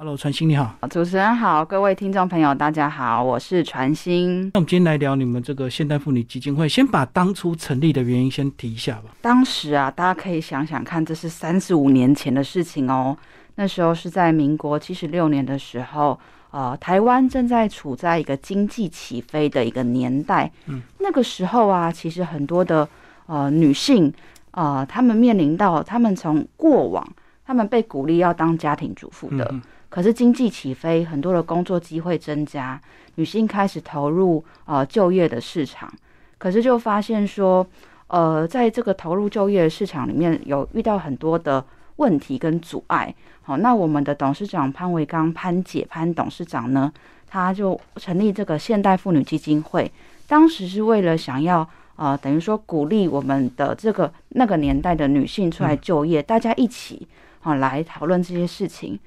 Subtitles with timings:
[0.00, 4.42] Hello，传新你好，主持人好，各位听众朋友大家好，我是传新。
[4.44, 9.10] 那我们今天来聊你们这个现代妇女基金会，先把当初成立的原因先提一下吧。
[9.20, 13.18] 当时啊，大家可以想想看，这是三十五年前的事情哦。
[13.56, 16.16] 那时候是在民国七十六年的时候，
[16.52, 20.48] 呃，台湾正在处在一个经济起飞的一个年代。
[20.66, 22.88] 嗯，那个时候啊，其实很多的
[23.26, 24.14] 呃女性
[24.52, 27.04] 啊，她们面临到她们从过往，
[27.44, 29.52] 她们被鼓励要当家庭主妇的。
[29.88, 32.80] 可是经济起飞，很多的工作机会增加，
[33.14, 35.92] 女性开始投入呃就业的市场。
[36.36, 37.66] 可是就发现说，
[38.06, 41.64] 呃，在这个投入就业的市场里面有遇到很多的
[41.96, 43.12] 问题跟阻碍。
[43.42, 46.92] 好，那我们的董事长潘维刚潘姐潘董事长呢，
[47.26, 49.90] 他就成立这个现代妇女基金会，
[50.26, 57.08] 当时是为了想要呃等于说鼓励我们的这个那个年代的女性出来就业，大家一起
[57.40, 58.98] 好来讨论这些事情。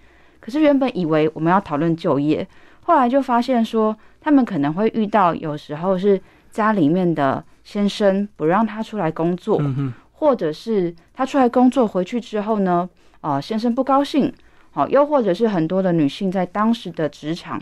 [0.42, 2.46] 可是原本以为我们要讨论就业，
[2.82, 9.62] 后来就发现说，他们可能会遇到有时候是家里面的先生不让他出来工作，
[10.14, 12.90] 或者是他出来工作回去之后呢，
[13.22, 14.34] 啊先生不高兴，
[14.72, 17.62] 好，又或者是很多的女性在当时的职场，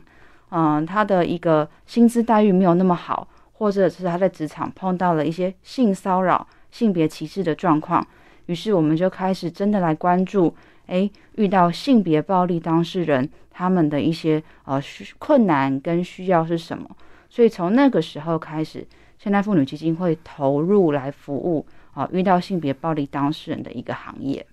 [0.50, 8.05] 嗯，她的一个薪资待遇没有那么好，或者是她在职场碰到了一些性骚扰、性别歧视的状况，
[8.45, 10.55] 于是我们就开始真的来关注。
[10.89, 16.89] 诶，遇到性别暴力当事人，他们的一些呃需困难跟需要是什么？
[17.29, 18.85] 所以从那个时候开始，
[19.17, 24.45] 现代妇女基金会投入来服务啊，遇到性别暴力当事人的一个行业。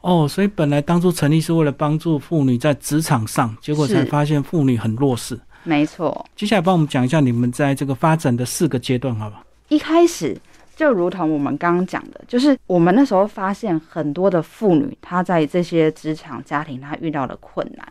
[0.00, 5.38] 哦，所以本来当初成立是为了帮助妇女在职场上，结果才发现妇女很弱势。
[5.62, 6.26] 没错。
[6.34, 9.44] 接下来帮我们讲一下你们在这个发展的四个阶段，好吧？
[9.68, 10.36] 一开始。
[10.74, 17.86] 就如同我们刚刚讲的，就是我们那时候发现很多的妇女，她在这些职场家庭，她遇到了困难。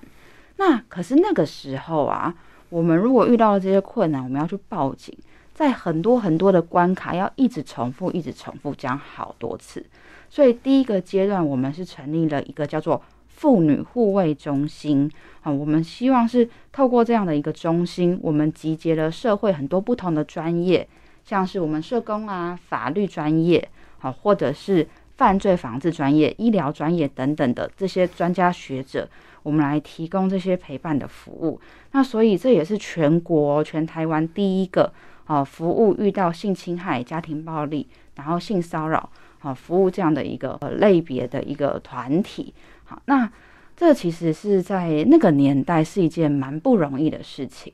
[0.57, 2.33] 那可是那个时候啊，
[2.69, 5.15] 我们如果遇到了这些困难，我们要去报警，
[5.53, 9.85] 在很多很多的关卡要一直重复，一直重复讲好多次。
[10.29, 15.09] 所以第一个阶段，我们是成立了一个叫做妇女护卫中心
[15.41, 15.51] 啊。
[15.51, 20.87] 我们希望是透过这样的一个中心，我们集结了社会很多不同的专业。
[21.31, 23.65] 像是我们社工啊、法律专业
[24.01, 29.07] 啊，或者是犯罪防治专业、医疗专业等等的这些专家学者，
[29.41, 31.57] 我们来提供这些陪伴的服务。
[31.93, 34.91] 那所以这也是全国、全台湾第一个
[35.23, 39.09] 啊，服务遇到性侵害、家庭暴力，然后性骚扰
[39.39, 42.53] 啊，服务这样的一个类别的一个团体。
[42.83, 43.31] 好，那
[43.77, 47.71] 这其实是在那个年代是一件蛮不容易的事情。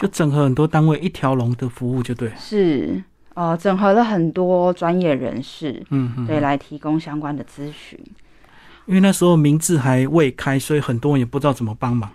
[0.00, 3.02] 就整合很多单位一条龙的服务就对，是
[3.34, 7.98] 呃，整合了很多专业人士，嗯，对，来提供相关的咨询。
[8.86, 12.10] 因为那时候名字还未开，所以很多人也不知道怎么帮忙。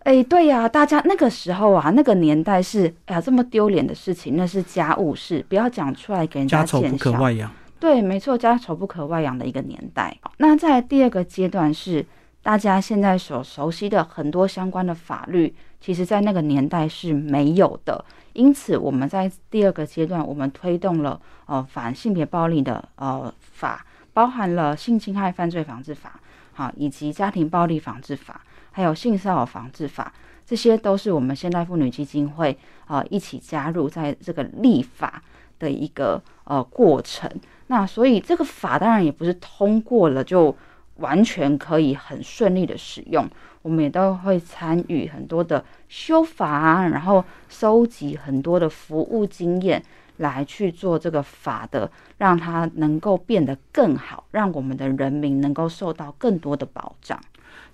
[0.00, 7.50] 哎，对呀，大家那个时候啊，那个年代是哎呀这么丢脸的事情，那是家务事，不要讲出来给人家家丑不可外扬。
[7.80, 10.16] 对，没错，家丑不可外扬的一个年代。
[10.36, 12.06] 那在第二个阶段是
[12.42, 15.52] 大家现在所熟悉的很多相关的法律。
[15.84, 18.02] 其实，在那个年代是没有的，
[18.32, 23.84] 因此我们在第二个阶段，我们推动了呃反性别暴力的呃法，
[24.14, 26.18] 包含了性侵害犯罪防治法，
[26.54, 28.40] 好，以及家庭暴力防治法，
[28.72, 30.10] 还有性骚扰防治法，
[30.46, 32.56] 这些都是我们现代妇女基金会
[32.86, 35.22] 啊一起加入在这个立法
[35.58, 37.30] 的一个呃过程。
[37.66, 40.56] 那所以这个法当然也不是通过了就
[40.96, 43.28] 完全可以很顺利的使用。
[43.62, 49.82] 我们也都会参与很多的修法，然后收集很多的服务经验，
[50.18, 57.18] 来去做这个法的，让它能够变得更好，让我们的人民能够受到更多的保障。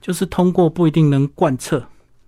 [0.01, 1.85] 就是通过不一定能贯彻，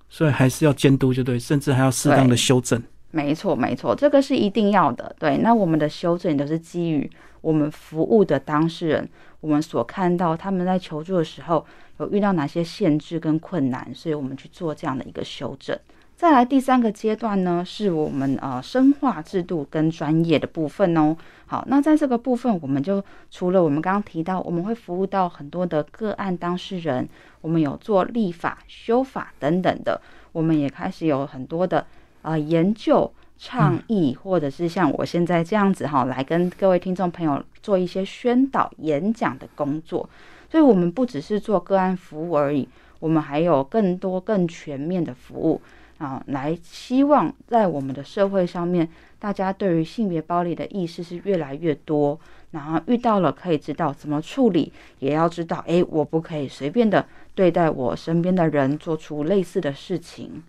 [0.08, 2.82] 所以还是要监督，就对，甚至还要适当的修正。
[3.12, 5.14] 没错，没错，这个是一定要的。
[5.18, 7.08] 对，那我们的修正都是基于
[7.40, 9.08] 我们服务的当事人，
[9.42, 11.66] 我们所看到他们在求助的时候。
[11.98, 15.78] 有遇到哪些限制跟困难，所以我们去做这样的一个修正。
[16.16, 21.14] 再来第三个阶段呢，是我们呃深化制度跟专业的部分哦。
[21.46, 27.08] 好，那在这个部分，我们就除了我们刚刚提到，我们会服务到很多的个案当事人，
[27.42, 30.00] 我们有做立法、修法等等的，
[30.32, 31.86] 我们也开始有很多的
[32.22, 33.12] 呃研究、
[33.44, 40.08] 倡议，或者是像我现在这样子哈，来跟各位听众朋友做一些宣导、演讲的工作。
[40.48, 42.68] 所以，我们不只是做个案服务而已，
[43.00, 45.60] 我们还有更多、更全面的服务
[45.98, 52.16] 啊，来希望在我们的社会上面，大家对于性别暴力的意识是越来越多，
[52.52, 57.04] 然后遇到了可以知道怎么处理，也要知道，哎，我不可以随便的
[57.34, 60.44] 对待我身边的人做出类似的事情。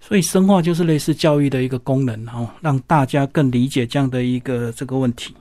[0.00, 5.34] 所以深化就是类似教育的一个功能，哦，让大家更理解这样的一个这个问题。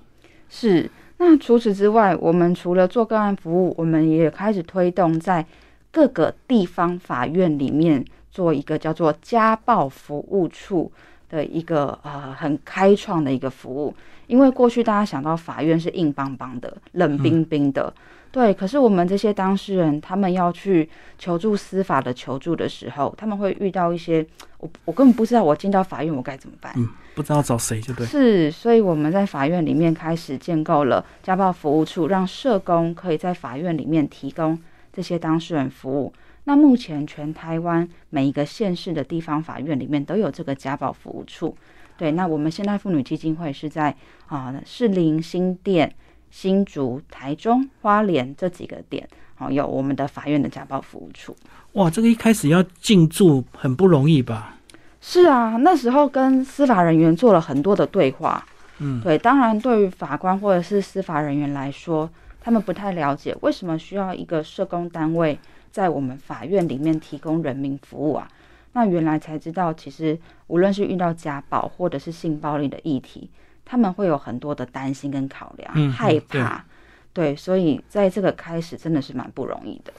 [0.49, 0.89] 是。
[1.19, 5.43] 那除此之外，我们除了做个案服务，我们也开始推动在
[5.91, 10.91] 各个地方法院里面做一个叫做家暴服务处
[11.27, 13.95] 的一个呃很开创的一个服务。
[14.27, 17.91] 因为过去大家想到法院是硬邦邦的、冷冰冰的。
[18.37, 20.87] 对，可是我们这些当事人，他们要去
[21.17, 24.23] 求助司法的求助的时候，他们会遇到一些，
[24.59, 26.71] 我我根本不知道，我进到法院我该怎么办？
[26.77, 28.05] 嗯，不知道找谁就对。
[28.05, 34.55] 是，所以我们在法院里面开始建构了家暴服务处，让社工可以在法院里面提供
[34.93, 36.13] 这些当事人服务。
[36.43, 41.57] 那目前全台湾每一个县市的地方法院里面都有这个家暴服务处。
[41.97, 43.95] 对，那我们现代妇女基金会是在
[44.27, 45.91] 啊士林新店。
[46.39, 51.35] 新竹、台中、花莲这几个点，哦，有我们的法院的家暴服务处。
[51.71, 54.55] 哇，这个一开始要进驻很不容易吧？
[55.01, 58.45] 是啊，那时候跟司法人员做了很多的对话。
[58.77, 62.07] 嗯，对，当然对于法官或者是司法人员来说，
[62.39, 65.39] 他们不太了解为什么需要一个社工单位
[65.71, 68.29] 在我们法院里面提供人民服务啊？
[68.73, 73.27] 那原来才知道，其实无论是遇到家暴或者是性暴力的议题。
[73.69, 76.63] 他们会有很多的担心跟考量，害怕，
[77.11, 79.91] 对，所以在这个开始真的是蛮不容易的。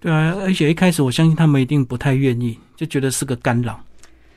[0.00, 3.78] 对啊，而且一开始我相信他们一定不太愿意，就觉得是个干扰。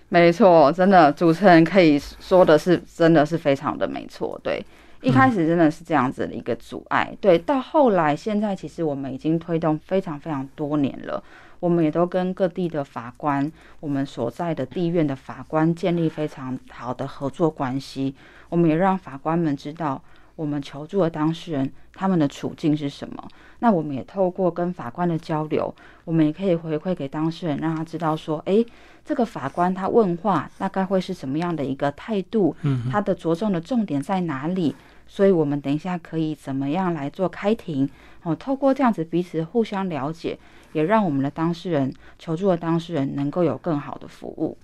[0.10, 4.40] 没错，真的，主持人可以说的是，真的是非常的没错。
[4.44, 4.64] 对，
[5.02, 7.16] 一开始真的是这样子的一个阻碍。
[7.22, 11.24] 对，到后来现在其实我们已经推动非常非常多年了。
[11.60, 18.14] 我们也都跟各地的法官，我们所在的地院的法官建立非常好的合作关系。
[18.50, 20.02] 我们也让法官们知道
[20.36, 23.28] 我们求助的当事人他们的处境是什么。
[23.60, 28.66] 那我们也透过跟法官的交流，我们也可以回馈给当事人，让他知道说，诶，
[29.04, 34.76] 这个法官他问话大概会是什么样的一个态度，嗯，他的着重的重点在哪里？
[35.08, 37.90] 所以我们等一下可以怎么样来做开庭？
[38.24, 40.38] 哦，透过这样子彼此互相了解。
[40.74, 44.58] 也让我们的当事人求助的当事人能够有更好的服务。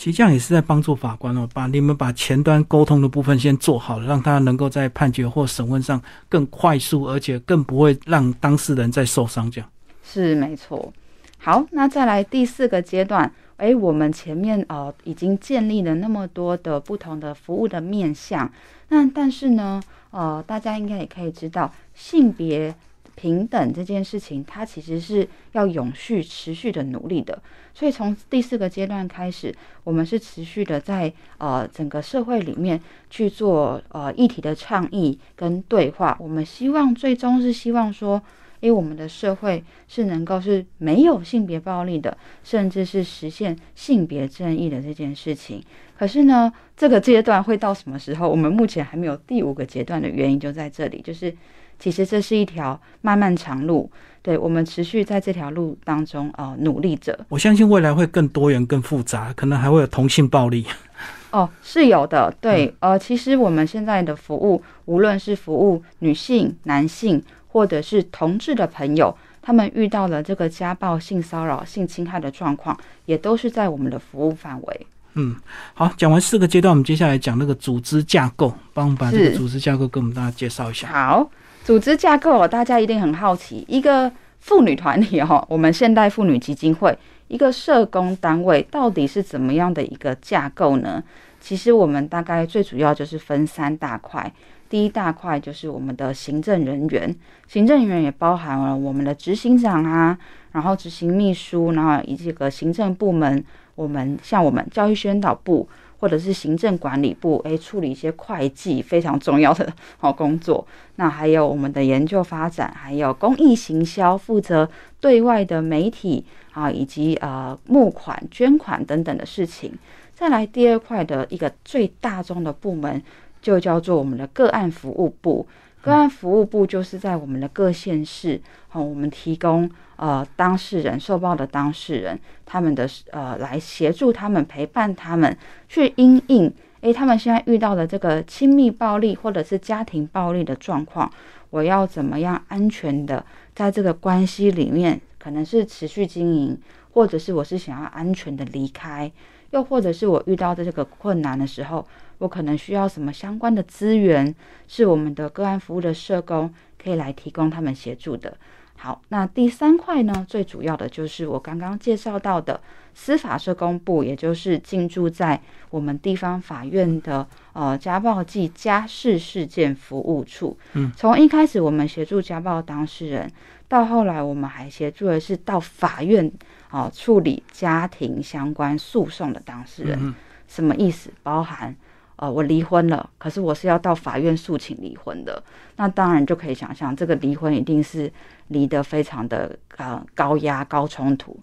[0.00, 9.50] 其实这样也是在帮助法官哦，把你们把前端沟通的部分先做好了，让他能够在判决或审问上更快速，而且更不会让当事人再受伤。
[9.50, 9.70] 这样
[10.02, 10.90] 是没错。
[11.36, 18.50] 好，那再来第四个阶段，诶，我们前面哦已经建立了那么多的不同的服务的面向，
[18.88, 19.82] 那但是呢，
[20.12, 22.74] 呃，大家应该也可以知道性别。
[23.20, 27.42] 平等这件事情，它其实是要永续、持续的努力的。
[27.74, 32.80] 所以从第四个阶段开始，我们是持续的在呃整个社会里面
[33.10, 36.16] 去做呃议题的倡议跟对话。
[36.18, 38.22] 我们希望最终是希望说，
[38.60, 45.62] 因为我们的社会是能够是没有性别暴力的，甚至是实现性别正义的这件事情。
[45.98, 48.26] 可是呢，这个阶段会到什么时候？
[48.26, 51.36] 我们目前还没有第五个阶段的原因就在这里，就是。
[51.80, 53.90] 其实这是一条漫漫长路，
[54.22, 57.18] 对我们持续在这条路当中呃努力着。
[57.30, 60.66] 我相信未来会更多元、更复杂，可能还会有同性暴力。
[61.32, 74.86] 哦，是有的，对，呃，其实我们现在的服务，无论是服务女性、男性，或者是同志的朋友，他们遇到了这个家暴、性骚扰、性侵害的状况，也都是在我们的服务范围。
[75.14, 75.36] 嗯，
[75.72, 80.88] 好，讲完四个阶段，我们接下来讲那个组织架构，帮我们把这个组织架构跟我们大家介绍一下。
[80.88, 81.30] 好。
[81.70, 84.10] 组织架构，大家一定很好奇，一个
[84.40, 86.98] 妇女团体哈，我们现代妇女基金会
[87.28, 91.00] 一个社工单位到底是怎么样的一个架构呢？
[91.38, 94.32] 其实我们大概最主要就是分三大块，
[94.68, 97.14] 第一大块就是我们的行政人员，
[97.46, 100.18] 行政人员也包含了我们的执行长啊，
[100.50, 103.44] 然后执行秘书，然后以及个行政部门，
[103.76, 105.68] 我们像我们教育宣导部。
[106.00, 110.66] 或者是行政管理部，诶，处理一些会计非常重要的好 工作。
[110.96, 114.68] 那还有我们的研究发展，还有公益行销，负责
[115.00, 119.72] 对外的媒体啊，以及呃募款、捐款等等的事情。
[120.14, 123.02] 再来第二块的一个最大宗的部门，
[123.40, 125.46] 就叫做我们的个案服务部。
[125.82, 135.34] 个案服务部就是在我们的各县市，好，我们提供呃当事人受报的当事人，他们的呃来协助他们陪伴他们
[135.68, 141.10] 去因应，诶，他们现在遇到的这个亲密暴力或者是家庭暴力的状况，
[141.48, 146.58] 我要怎么样安全的在这个关系里面，可能是持续经营，
[146.92, 149.10] 或者是我是想要安全的离开，
[149.52, 151.86] 又或者是我遇到的这个困难的时候。
[152.20, 154.32] 我可能需要什么相关的资源，
[154.68, 158.36] 是我们的个案服务的社工可以来提供他们协助的。
[158.76, 162.60] 好，那第三块呢，最主要的就是我刚刚介绍到的
[162.94, 170.56] 司法社工部，也就是进驻在我们地方法院的呃家暴暨家事事件服务处。
[170.74, 173.30] 嗯，从一开始我们协助家暴当事人，
[173.68, 176.30] 到后来我们还协助的是到法院
[176.68, 179.98] 啊、处理家庭相关诉讼的当事人。
[180.00, 180.14] 嗯
[180.50, 181.12] 什么意思？
[181.22, 181.76] 包含
[182.20, 185.42] 呃，我离婚了，可是我是要到法院诉请离婚的。
[185.76, 188.12] 那当然就可以想象，这个离婚一定是
[188.48, 191.34] 离得非常的呃高压、高冲突。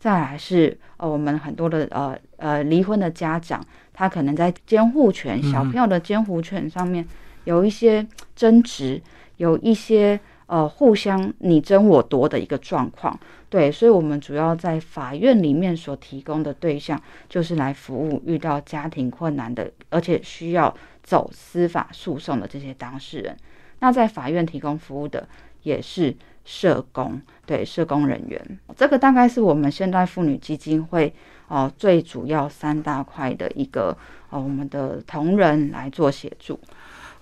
[0.00, 3.62] 再来是呃，我们很多的呃呃离婚的家长，
[3.92, 7.06] 他可能在监护权、嗯小朋友的监护权上面
[7.44, 9.02] 有一些争执，
[9.36, 10.18] 有一些
[10.52, 13.18] 呃互相你争我夺的一个状况。
[13.48, 23.34] 对，所以我们主要在法院里面所提供的对象，就是来服务遇到家庭困难的，而且需要走司法诉讼的这些当事人。
[23.78, 25.26] 那在法院提供服务的
[25.62, 31.14] 也是社工，对社工人员，这个大概是我们现代妇女基金会
[31.48, 33.96] 哦、最主要三大块的一个
[34.30, 36.58] 哦、我们的同仁来做协助。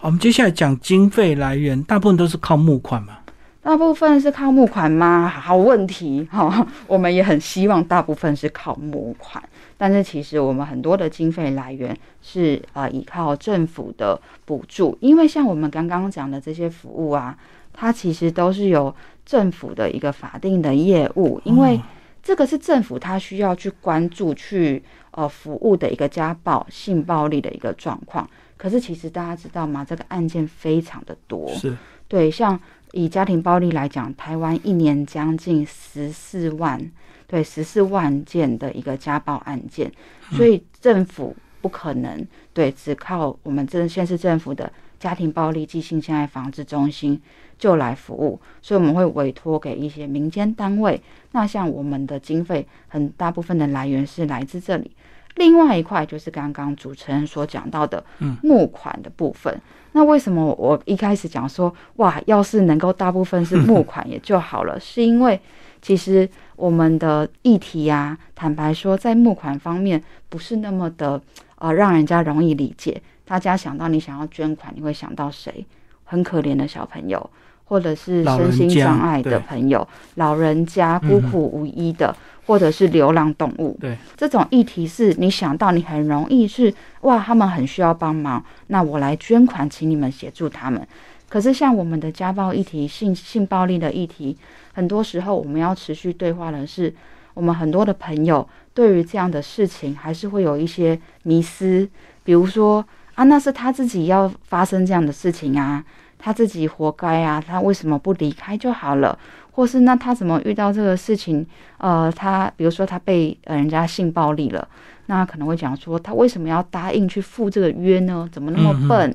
[0.01, 3.19] 我们接下来讲经费来源，大部分都是靠募款嘛。
[3.63, 5.29] 大部分是靠募款吗？
[5.29, 9.43] 好问题哈、我们也很希望大部分是靠募款，
[9.77, 17.37] 但是其实我们很多的经费来源是呃依靠政府的补助，因为像我们刚刚讲的这些服务啊，
[17.73, 18.95] 它其实都是由
[19.27, 21.83] 政府的一个法定的业务，因为哦
[22.23, 28.29] 这个是政府它需要去关注、去呃服务的一个家暴、性暴力的一个状况。
[28.57, 29.85] 可是其实大家知道吗？
[29.87, 31.75] 这个案件非常的多，是
[32.09, 32.61] 对，像
[32.93, 36.91] 以家庭暴力来讲，台湾一年将近十四万，
[37.27, 39.91] 对十四万件的一个家暴案件，
[40.33, 47.21] 所以政府不可能对只靠我们这县市政府的家庭暴力暨性侵害防治中心
[47.59, 51.01] 就来服务，所以我们会委托给一些民间单位。
[51.33, 54.91] 那像我们的经费很大部分的来源是来自这里。
[55.37, 59.61] 另外一块就是刚刚主持人所讲到的嗯募款的部分。
[59.93, 64.79] 那为什么我一开始讲说哇，要是能够大部分是募款也就好了？
[64.81, 65.41] 是因为
[65.83, 71.21] 其实我们的议题啊、坦白说，在募款方面不是那么的
[71.57, 73.01] 呃让人家容易理解。
[73.25, 75.67] 大家想到你想要捐款，你会想到谁？
[76.05, 77.31] 很可怜的小朋友，
[77.71, 79.87] 或者是身心障碍的朋友，
[80.17, 82.13] 老人家嗯孤苦无依的，
[82.47, 83.79] 或者是流浪动物。
[83.81, 90.85] 对，这种议题是你想到你很容易是哇，他们很需要帮忙，那我来捐款，请你们协助他们。
[91.29, 94.37] 可是像我们的家暴议题、性性暴力的议题，
[94.73, 96.93] 很多时候我们要持续对话的是，
[97.35, 101.89] 我们很多的朋友对于这样的事情还是会有一些迷思，
[102.25, 102.85] 比如说
[103.15, 105.85] 啊，那是他自己要发生这样的事情啊，
[106.21, 109.19] 他自己活该啊，他为什么不离开就好了？
[109.53, 111.45] 或是那他怎么遇到这个事情？
[111.79, 114.67] 呃，他比如说他被呃人家性暴力了，
[115.07, 118.29] 那可能会讲说，他为什么要答应去赴这个约呢？
[118.31, 119.15] 怎么那么笨？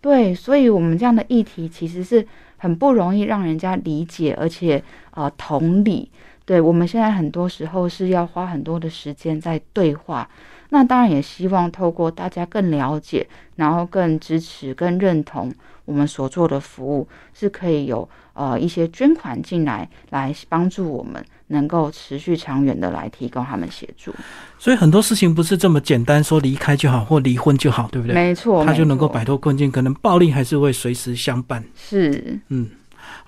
[0.00, 2.26] 对，所以我们这样的议题其实是
[2.56, 6.10] 很不容易让人家理解，而且呃同理。
[6.44, 10.28] 对我们现在很多时候是要花很多的时间在对话，
[10.70, 15.52] 那当然也希望透过大家更了解，然后更支持、更认同
[15.84, 24.14] 我们所做的服务，是可以有呃一些捐款进来，来帮助我们能够持续长远的来提供他们协助。
[24.58, 28.14] 所以很多事情不是这么简单，说离开就好或离婚就好，对不对？
[28.14, 31.64] 没错，他就能够摆脱困境，可能暴力还是会随时相伴。
[31.74, 32.38] 是。
[32.48, 32.68] 嗯，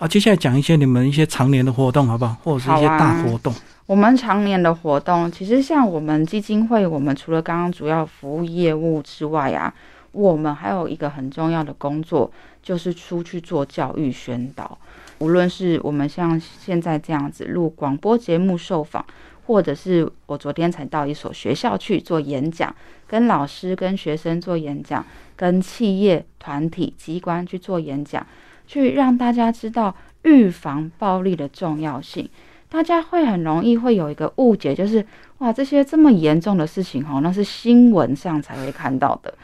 [0.01, 2.35] 好，接下来讲一些你们一些常年的活动，好不好？
[2.43, 3.53] 或者是一些大活动。
[3.85, 9.71] 我们常年的活动，其实像我们基金会，我们除了刚刚主要服务业务之外啊，
[10.13, 14.79] 我们还有一个很重要的工作，就是出去做教育宣导。
[15.19, 19.05] 无论是我们像现在这样子录广播节目受访，
[19.49, 22.75] 或者是我昨天才到一所学校去做演讲，
[23.07, 25.05] 跟老师、跟学生做演讲，
[25.37, 28.27] 跟企业、团体、机关去做演讲，
[28.71, 32.29] 去让大家知道预防暴力的重要性。
[32.69, 35.05] 大家会很容易会有一个误解，就是
[35.39, 39.35] 哇，这些这么严重的事情哦，那是新闻上才会看到的。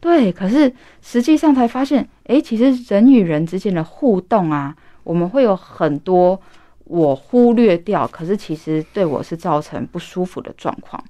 [0.00, 4.74] 对，可是实际上才发现，诶，其实人与人之间的互动啊，
[5.04, 6.40] 我们会有很多
[6.86, 11.00] 我忽略掉，可是其实对我是造成不舒服的状况。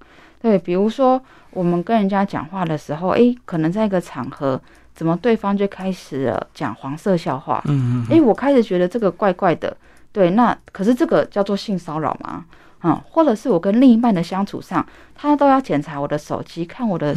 [0.43, 1.19] 对，比如说
[1.52, 4.61] 我们跟人家讲话的时候，诶，可能在一个场合，
[4.95, 7.63] 怎么对方就开始了讲黄色笑话？
[7.67, 9.77] 嗯嗯诶，我开始觉得这个怪怪的。
[10.13, 12.45] 对，那可是这个叫做性骚扰吗？
[12.85, 14.85] 嗯，或者是我跟另一半的相处上，
[15.15, 17.15] 他都要检查我的手机，看我的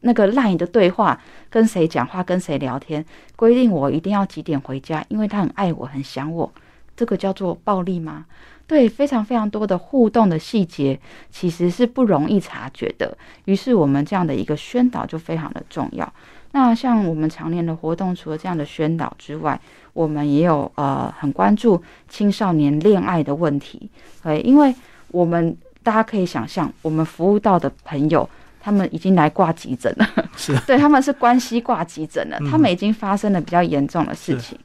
[0.00, 3.04] 那个 LINE 的对话，跟谁讲话，跟谁聊天，
[3.36, 6.50] 规定我一定要几点回家，因为他很爱我，很想我。
[6.96, 8.26] 这这个叫做暴力吗？
[8.68, 11.00] 对，非常非常多的互动的细节，
[11.32, 13.18] 其实是不容易察觉的。
[13.46, 16.10] 于是我们这样的一个宣导就非常的重要。
[16.52, 19.58] 那像我们常年的活动，除了这样的宣导之外，
[19.92, 23.90] 我们也有呃很关注青少年恋爱的问题。
[24.22, 24.74] 对，因为
[25.08, 28.28] 我们大家可以想象，我们服务到的朋友，
[28.60, 30.06] 他们已经来挂急诊了，
[30.36, 34.58] 是对，他们是关系挂急诊了，他们已经发生了比较严重的事情。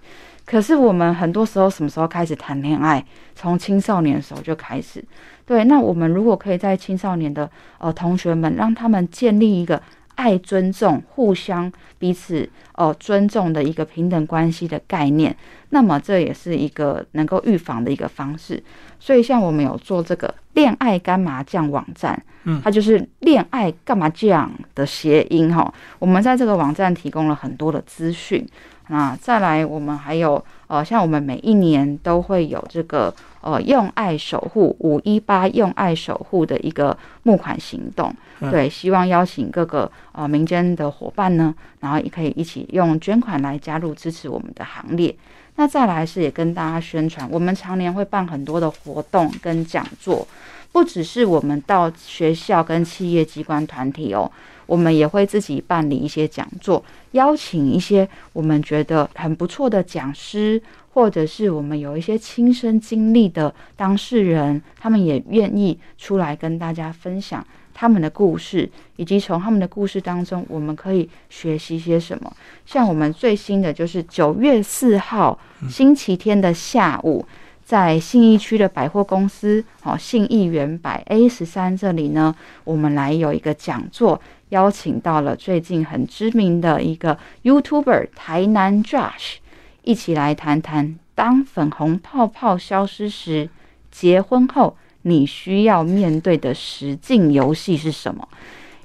[0.46, 3.03] 可是我们很多时候什么时候开始谈恋爱？
[3.36, 5.03] 从青少年的时候就开始。
[5.46, 9.82] 对，那我们如果可以在青少年的呃同学们，让他们建立一个
[10.17, 15.33] 爱、尊重、互相彼此呃尊重的一个平等关系的概念，
[15.69, 18.62] 那么这也是一个能够预防的一个方式。
[19.00, 25.74] 所以像我们有做这个恋爱干麻将网站，嗯，它就是恋爱干嘛酱的谐音哈。
[26.00, 28.45] 我们在这个网站提供了很多的资讯。
[28.89, 38.13] 那再来，我们还有呃，像我们每一年都会有这个呃用爱守护五一八用爱守护的一个募款行动，
[38.51, 45.15] 对，希望邀请各个呃民间的伙伴呢，然后也可以一起用捐款来加入支持我们的行列。
[45.55, 50.27] 那再来是也跟大家宣传，我们常年会办很多的活动跟讲座，
[50.71, 54.31] 不只是我们到学校跟企业机关团体哦。
[54.67, 56.83] 我们也会自己办理一些讲座，
[57.13, 60.62] 邀请一些我们觉得很不错的讲师，
[60.93, 67.43] 或者是我们有一些亲身经历的当事人，他们也愿意出来跟大家分享
[67.74, 72.31] 他们的故事，以及从他们的故事当中，我们可以学习些什么。
[72.65, 77.25] 像我们最新的就是九月四号星期天的下午。
[77.67, 82.33] 在信义区的百货公司，好信义元百 A 十三这里呢，
[82.63, 89.39] 我们来有一个讲座，邀请到了最近很知名的一个 YouTuber 台南 Josh，
[89.81, 93.50] 一起来谈谈当粉红泡泡消失时，
[93.91, 98.25] 结婚后你需要面对的实境游戏是什么？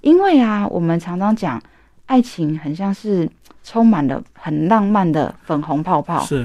[0.00, 1.62] 因为啊，我们常常讲
[2.06, 3.30] 爱情很像是
[3.62, 6.44] 充满了很浪漫的粉红泡泡，是，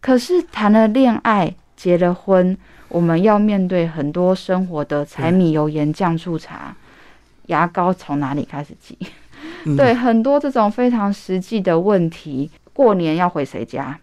[0.00, 1.54] 可是谈了恋爱。
[1.76, 2.56] 结了婚，
[2.88, 6.74] 我们要面对很多生活的柴米油盐酱醋茶，
[7.46, 8.98] 牙膏从哪里开始挤？
[9.76, 12.50] 对，很多这种非常实际的问题。
[12.72, 13.98] 过年要回谁家？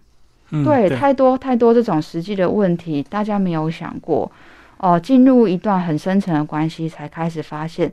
[0.50, 4.32] 对，太多太多这种实际的问题，大家没有想过
[4.78, 5.00] 哦。
[5.00, 7.92] 进入一段很深层的关系，才开始发现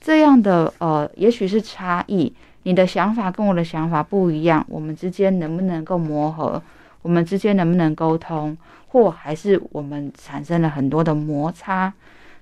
[0.00, 2.32] 这样的呃，也许是差异。
[2.64, 6.60] 你的想法跟我的想法不一样，我们之间能不能够磨合？
[7.02, 8.56] 我们之间能不能沟通？
[8.92, 11.92] 或还是我们产生了很多的摩擦，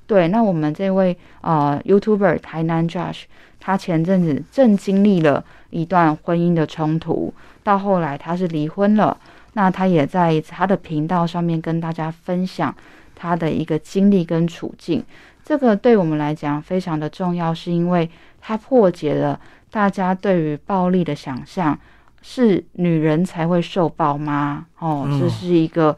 [0.06, 3.24] 对，那我们这位呃 YouTuber 台南 Josh，
[3.60, 9.14] 他前阵子正经历了一段婚姻的冲突，到后来他是离婚了，
[9.52, 12.74] 那他也在他的频道上面跟大家分享
[13.14, 15.04] 他的一个经历跟处境，
[15.44, 18.08] 这个对我们来讲非常的重要，是因为
[18.40, 19.38] 他破解了
[19.70, 21.78] 大家对于暴力的想象，
[22.22, 24.64] 是女人才会受暴吗？
[24.78, 25.94] 哦，这是一个。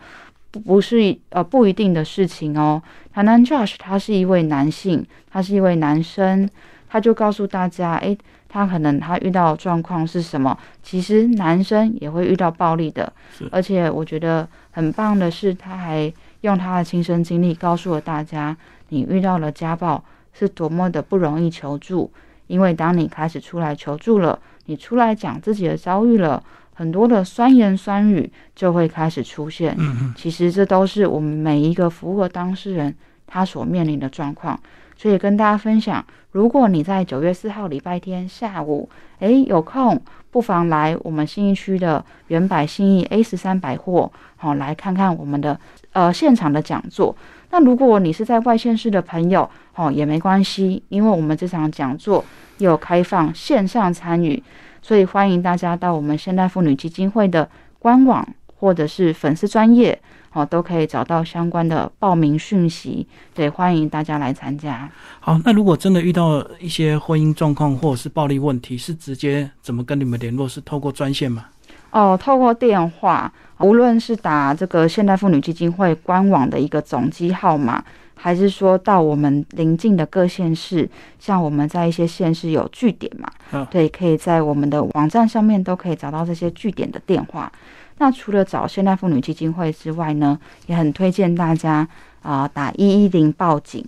[0.50, 2.82] 不不是呃不一定的事情哦。
[3.12, 6.48] 台南 Josh 他是一位男性，他是一位男生，
[6.88, 8.16] 他就告诉大家，诶，
[8.48, 10.56] 他可能他遇到状况是什么？
[10.82, 13.12] 其实男生也会遇到暴力的，
[13.50, 18.56] 而且我觉得很棒的是，他还用他的亲身经历告诉了大家，
[18.88, 22.10] 你遇到了家暴是多么的不容易求助，
[22.46, 26.42] 因为当你开始出来求助了，你出来讲自己的遭遇了。
[26.74, 29.74] 很多的酸言酸语就会开始出现。
[29.78, 32.94] 嗯其实这都是我们每一个服务的当事人
[33.26, 34.58] 他所面临的状况。
[34.96, 38.86] 所以跟大家分享，如果你在九月四号礼拜天下午，
[39.20, 39.98] 诶有空，
[40.30, 45.58] 不妨来我们新一区的原百信义 A 十三百货，好来看看我们的
[45.94, 47.16] 呃现场的讲座。
[47.50, 52.22] 那如果你是在外县市的朋友，哦也没关系，因为我们这场讲座
[52.58, 54.42] 有开放线上参与。
[54.82, 59.98] 所以欢迎大家到我们现代妇女基金会的官网或者是粉丝专业，
[60.32, 63.06] 哦，都可以找到相关的报名讯息。
[63.34, 64.88] 对，欢迎大家来参加。
[65.20, 70.48] 好，那如果真的遇到一些婚姻状况或者是暴力问题，是直接怎么跟你们联络？
[70.48, 71.46] 是透过专线吗？
[71.90, 77.84] 哦，透过电话，无论是打这个现代妇女基金会官网的一个总机号码。
[78.22, 80.86] 还是说到我们邻近的各县市，
[81.18, 87.50] 像我们在一些县市有据点嘛，对，可以在我们的网站上面都可以找到这些据点的电话。
[87.96, 91.88] 那除了找现代妇女基金会之外呢，也很推荐大家
[92.20, 93.82] 啊打一一零报警，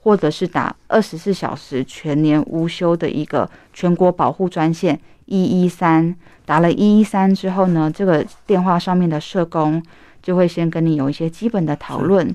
[0.00, 6.16] 或者是打二十四小时全年无休的一个全国保护专线一一三。
[6.46, 9.82] 打了一一三之后呢，这个电话上面的社工。
[10.24, 12.34] 就会先跟你有一些基本的讨论，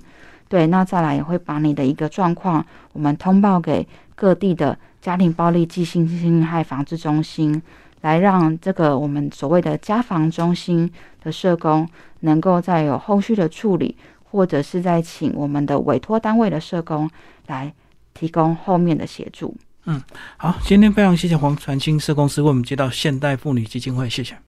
[0.50, 7.62] 对，那再来也会把你的一个状况，我们通报给各地的家庭暴力暨性侵害防治中心，
[8.02, 10.92] 来让这个我们所谓的家防中心
[11.24, 11.88] 的社工
[12.22, 17.08] 能够再有后续的处理，或者是在请我们的委托单位的社工
[17.46, 17.72] 来
[18.16, 19.56] 提供后面的协助。
[19.86, 20.02] 嗯，
[20.38, 24.40] 好，今天非常谢谢黄传清社公司为我们接到现代妇女基金会，谢谢。